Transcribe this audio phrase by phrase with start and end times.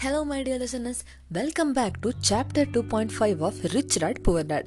[0.00, 1.04] my dear listeners.
[1.34, 4.64] Welcome back to chapter 2.5 of Rich Dad Poor Dad.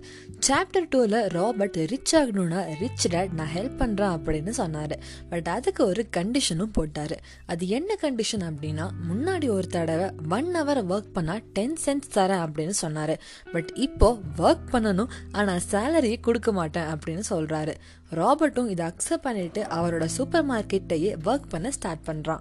[0.48, 5.00] Chapter டூவில் Robert rich ஆகணும்னா rich dad நான் help பண்ணுறேன் அப்படின்னு சொன்னார்.
[5.30, 7.24] பட் அதுக்கு ஒரு கண்டிஷனும் போட்டார்.
[7.46, 12.76] அது என்ன கண்டிஷன் அப்படின்னா முன்னாடி ஒரு தடவை ஒன் ஹவர் ஒர்க் பண்ணால் டென் சென்ட்ஸ் தரேன் அப்படின்னு
[12.84, 13.22] சொன்னார்.
[13.52, 17.76] பட் இப்போது ஒர்க் பண்ணணும் ஆனால் சேலரியை கொடுக்க மாட்டேன் அப்படின்னு சொல்கிறாரு
[18.12, 22.40] ராபர்ட்டும் இதை அக்செப்ட் பண்ணிவிட்டு அவரோட சூப்பர் மார்க்கெட்டையே ஒர்க் பண்ண ஸ்டார்ட் பண்ணுறான்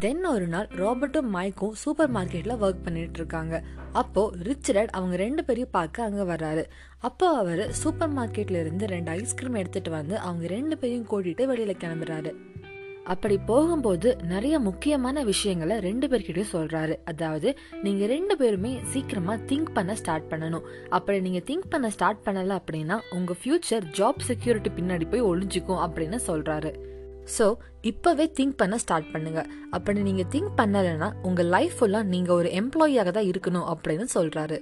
[0.00, 3.62] தென் ஒரு நாள் ராபர்ட்டும் மைக்கும் சூப்பர் மார்க்கெட்டில் ஒர்க் பண்ணிட்டு இருக்காங்க.
[3.92, 6.64] அப்போ ரிச்சர்ட் அவங்க ரெண்டு பேரையும் பார்க்க அங்கே வர்றாரு.
[6.98, 12.32] அப்போ அவர் சூப்பர் மார்க்கெட்ல இருந்து ரெண்டு ஐஸ்கிரீம் எடுத்துட்டு வந்து அவங்க ரெண்டு பேரையும் கூட்டிட்டு வெளியில கிளம்புறாரு.
[13.04, 16.98] அப்படி போகும்போது நிறைய முக்கியமான விஷயங்களை ரெண்டு பேர்கிட்டயும் சொல்றாரு.
[17.04, 20.62] அதாவது நீங்க ரெண்டு பேருமே சீக்கிரமா திங்க் பண்ண ஸ்டார்ட் பண்ணணும்.
[20.88, 26.18] அப்படி நீங்க திங்க் பண்ண ஸ்டார்ட் பண்ணல அப்படின்னா உங்க ஃபியூச்சர் ஜாப் செக்யூரிட்டி பின்னாடி போய் ஒளிஞ்சுக்கும் அப்படின்னு
[26.26, 26.92] சொல்றாரு.
[27.38, 29.46] ஸோ இப்போவே திங்க் பண்ண ஸ்டார்ட் பண்ணுங்க.
[29.70, 34.58] அப்படி நீங்கள் திங்க் பண்ணலைன்னா உங்கள் லைஃப் ஃபுல்லாக நீங்கள் ஒரு எம்ப்ளாயியாக தான் இருக்கணும் அப்படின்னு சொல்கிறாரு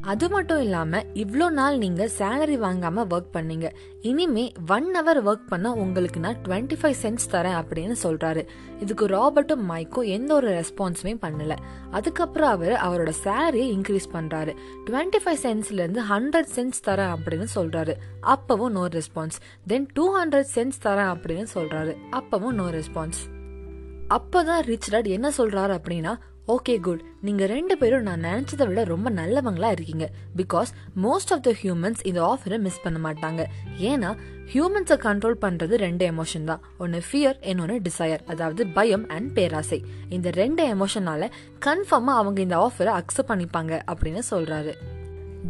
[0.00, 3.70] அது மட்டும் இல்லாமல் இவ்வளோ நாள் நீங்கள் சேலரி வாங்காமல் ஒர்க் பண்ணீங்க.
[4.00, 8.46] இனிமே ஒன் ஹவர் ஒர்க் பண்ண உங்களுக்கு நான் டுவெண்ட்டி ஃபைவ் சென்ட்ஸ் தரேன் அப்படின்னு சொல்கிறாரு
[8.80, 11.56] இதுக்கு ராபர்ட்டும் மைக்கும் எந்த ஒரு ரெஸ்பான்ஸுமே பண்ணல.
[11.90, 14.54] அதுக்கப்புறம் அவர் அவரோட சேலரியை இன்க்ரீஸ் பண்ணுறாரு
[14.90, 20.82] டுவெண்ட்டி ஃபைவ் சென்ட்ஸ்லேருந்து ஹண்ட்ரட் சென்ட்ஸ் தரேன் அப்படின்னு சொல்கிறாரு அப்பவும் no response then two hundred cents
[20.82, 23.22] தரேன் அப்படின்னு சொல்கிறாரு அப்பவும் நோ ரெஸ்பான்ஸ்
[24.08, 26.16] அப்போதான் ரிச் டாட் என்ன சொல்றாரு அப்படின்னா
[26.48, 30.10] ஓகே குட் நீங்கள் ரெண்டு பேரும் நான் நினச்சதை விட ரொம்ப நல்லவங்களா இருக்கீங்க.
[30.36, 30.70] Because
[31.02, 33.44] most of the humans இந்த ஆஃபரை மிஸ் பண்ண மாட்டாங்க.
[33.78, 34.16] ஏன்னா
[34.52, 36.60] ஹியூமன்ஸை கண்ட்ரோல் பண்ணுறது ரெண்டு எமோஷன் தான்.
[36.78, 39.84] ஒன்று ஃபியர் இன்னொன்று டிசையர் அதாவது பயம் அண்ட் பேராசை.
[40.08, 41.30] இந்த ரெண்டு எமோஷனால
[41.66, 44.74] கன்ஃபார்மாக அவங்க இந்த ஆஃபரை அக்செப்ட் பண்ணிப்பாங்க அப்படின்னு சொல்கிறாரு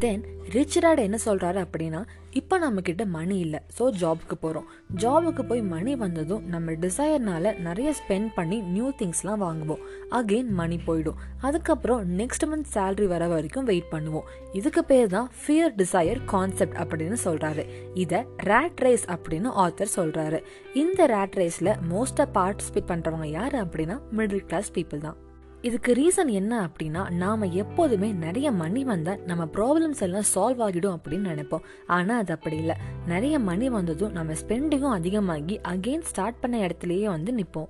[0.03, 0.23] தென்
[0.55, 2.01] ரிச் டேட் என்ன சொல்கிறாரு அப்படின்னா
[2.39, 3.61] இப்போ நம்மக்கிட்ட மணி இல்லை.
[3.77, 4.69] ஸோ ஜாபுக்கு போகிறோம்
[5.03, 9.83] ஜாபுக்கு போய் மணி வந்ததும் நம்ம டிசையர்னால நிறைய ஸ்பெண்ட் பண்ணி நியூ திங்ஸ்லாம் வாங்குவோம்.
[10.19, 11.19] அகெயின் மணி போயிடும்.
[11.49, 14.29] அதுக்கப்புறம் நெக்ஸ்ட் மந்த் சேலரி வர வரைக்கும் வெயிட் பண்ணுவோம்.
[14.61, 17.65] இதுக்கு பேர் தான் ஃபியர் டிசையர் கான்செப்ட் அப்படின்னு சொல்கிறாரு
[18.05, 20.41] இதை ரேட் ரேஸ் அப்படின்னு ஆத்தர் சொல்கிறாரு
[20.75, 25.19] இந்த ரேட் ரேஸில் மோஸ்ட்டாக பார்ட்டிசிபேட் பண்ணுறவங்க யார் அப்படின்னா மிடில் கிளாஸ் பீப்புள் தான்.
[25.63, 31.29] இதுக்கு ரீசன் என்ன அப்படின்னா நாம எப்போதுமே நிறைய மணி வந்தால் நம்ம ப்ராப்ளம்ஸ் எல்லாம் சால்வ் ஆகிடும் அப்படின்னு
[31.33, 31.63] நினைப்போம்.
[31.87, 32.77] ஆனால் அது அப்படி இல்லை.
[33.07, 37.69] நிறைய மணி வந்ததும் நம்ம ஸ்பெண்டிங்கும் அதிகமாகி அகெயின் ஸ்டார்ட் பண்ண இடத்துலயே வந்து நிற்போம்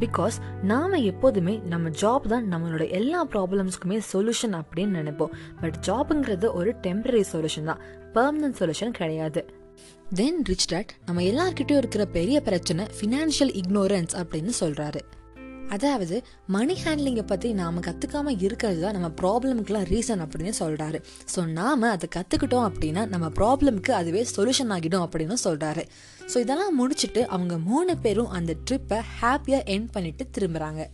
[0.00, 5.34] பிகாஸ் நாம எப்போதுமே நம்ம ஜாப் தான் நம்மளோட எல்லா ப்ராப்ளம்ஸ்க்குமே சொல்யூஷன் அப்படின்னு நினைப்போம்.
[5.60, 7.80] பட் ஜாப்ங்கிறது ஒரு டெம்பரரி சொல்யூஷன் தான்.
[8.14, 9.54] பெர்மனன்ட் சொல்யூஷன் கிடையாது.
[10.14, 15.00] தென் ரிச் டேட் நம்ம எல்லார்கிட்டயும் இருக்கிற பெரிய பிரச்சனை ஃபினான்ஷியல் இக்னோரன்ஸ் அப்படின்னு சொல்றாரு.
[15.70, 21.00] அதாவது மணி ஹேண்ட்லிங்கை பற்றி நாம் கற்றுக்காம இருக்கிறது தான் நம்ம ப்ராப்ளமுக்குலாம் ரீசன் அப்படின்னு சொல்கிறாரு
[21.34, 25.84] ஸோ நாம் அதை கற்றுக்கிட்டோம் அப்படின்னா நம்ம ப்ராப்ளமுக்கு அதுவே சொல்யூஷன் ஆகிடும் அப்படின்னு சொல்கிறாரு
[26.34, 30.88] ஸோ இதெல்லாம் முடிச்சுட்டு அவங்க மூணு பேரும் அந்த ட்ரிப்பை ஹாப்பியாக என் பண்ணிட்டு திரும்புகிறாங்க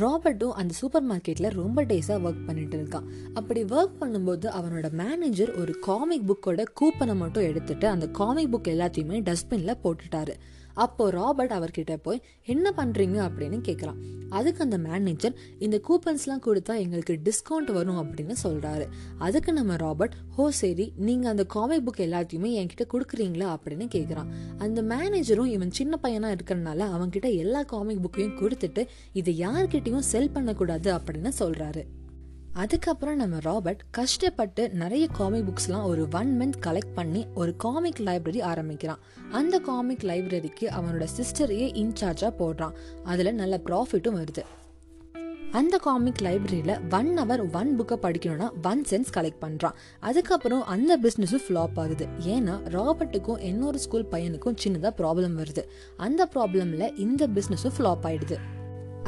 [0.00, 3.04] ராபர்ட்டும் அந்த சூப்பர் மார்க்கெட்டில் ரொம்ப டேஸாக ஒர்க் பண்ணிட்டு இருக்கான்.
[3.34, 9.20] அப்படி ஒர்க் பண்ணும்போது அவனோட மேனேஜர் ஒரு காமிக் புக்கோட கூப்பனை மட்டும் எடுத்துட்டு அந்த காமிக் புக் எல்லாத்தையுமே
[9.22, 10.34] டஸ்ட்பினில் போட்டுட்டாரு.
[10.76, 13.18] அப்போ ராபர்ட் அவர்கிட்ட போய் என்ன பண்றீங்க?
[13.28, 13.98] அப்படின்னு கேட்குறான்
[14.28, 18.86] அதுக்கு அந்த மேனேஜர் இந்த கூப்பன்ஸ்லாம் கொடுத்தா எங்களுக்கு டிஸ்கவுண்ட் வரும் அப்படின்னு சொல்றாரு.
[19.18, 23.56] அதுக்கு நம்ம ராபர்ட் ஹோ சரி நீங்க அந்த காமிக் புக் எல்லாத்தையுமே என்கிட்ட கொடுக்குறீங்களா?
[23.56, 24.26] அப்படின்னு கேட்குறான்
[24.58, 30.92] அந்த மேனேஜரும் இவன் சின்ன பையனா இருக்கிறனால அவன்கிட்ட எல்லா காமிக் புக்கையும் கொடுத்துட்டு இதை யார்கிட்டையும் செல் பண்ணக்கூடாது
[30.92, 31.84] அப்படின்னு சொல்றாரு.
[32.62, 38.42] அதுக்கப்புறம் நம்ம ராபர்ட் கஷ்டப்பட்டு நிறைய காமிக் புக்ஸ்லாம் ஒரு ஒன் மந்த் கலெக்ட் பண்ணி ஒரு காமிக் லைப்ரரி
[38.42, 38.98] ஆரம்பிக்கிறான்.
[39.30, 42.72] அந்த காமிக் லைப்ரரிக்கு அவனோட சிஸ்டரையே இன்சார்ஜாக போடுறான்.
[43.04, 44.44] அதில் நல்ல ப்ராஃபிட்டும் வருது.
[45.50, 51.44] அந்த காமிக் லைப்ரரியில் ஒன் ஹவர் ஒன் புக்கை படிக்கணும்னா ஒன் சென்ஸ் கலெக்ட் பண்ணுறான் அதுக்கப்புறம் அந்த பிஸ்னஸும்
[51.48, 52.06] ஃப்ளாப் ஆகுது.
[52.26, 55.64] ஏன்னா ராபர்ட்டுக்கும் இன்னொரு ஸ்கூல் பையனுக்கும் சின்னதாக ப்ராப்ளம் வருது.
[55.96, 58.38] அந்த ப்ராப்ளமில் இந்த பிஸ்னஸும் ஃப்ளாப் ஆகிடுது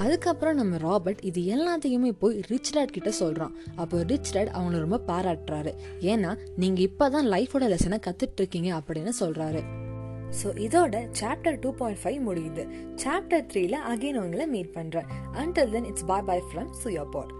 [0.02, 3.54] அதுக்கப்புறம் நம்ம ராபர்ட் இது எல்லாத்தையுமே போய் ரிச் டேட் கிட்ட சொல்றான்.
[3.76, 5.72] அப்போ ரிச் டேட் அவனை ரொம்ப பாராட்டுறாரு.
[6.00, 9.62] ஏன்னா நீங்க இப்பதான் லைஃபோட லெசனை கத்துட்டு இருக்கீங்க அப்படின்னு சொல்றாரு.
[10.42, 12.64] ஸோ இதோட சாப்டர் டூ பாயிண்ட் ஃபைவ் முடியுது.
[13.04, 15.10] சாப்டர் த்ரீல அகைன் உங்களை மீட் பண்றேன்.
[15.32, 17.32] Until then it's bye bye from சுயோபாட்